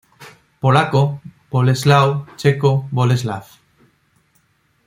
Polaco: 0.63 1.03
Bolesław, 1.51 2.17
checo: 2.39 2.73
Boleslav. 2.91 3.45